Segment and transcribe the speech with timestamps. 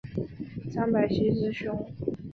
[0.73, 1.79] 张百熙之兄。